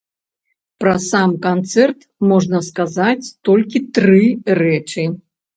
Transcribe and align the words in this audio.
Пра 0.83 0.93
сам 1.07 1.35
канцэрт 1.43 2.07
можна 2.31 2.63
сказаць 2.71 3.31
толькі 3.51 3.85
тры 3.99 4.23
рэчы. 4.63 5.07